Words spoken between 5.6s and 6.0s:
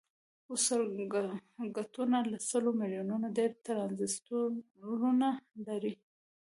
لري.